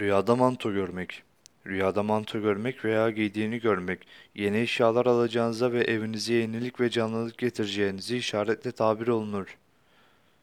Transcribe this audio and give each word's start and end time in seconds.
Rüyada 0.00 0.36
manto 0.36 0.72
görmek. 0.72 1.22
Rüyada 1.66 2.02
manto 2.02 2.40
görmek 2.40 2.84
veya 2.84 3.10
giydiğini 3.10 3.60
görmek, 3.60 4.06
yeni 4.34 4.58
eşyalar 4.58 5.06
alacağınıza 5.06 5.72
ve 5.72 5.84
evinize 5.84 6.34
yenilik 6.34 6.80
ve 6.80 6.90
canlılık 6.90 7.38
getireceğinizi 7.38 8.16
işaretle 8.16 8.72
tabir 8.72 9.08
olunur. 9.08 9.58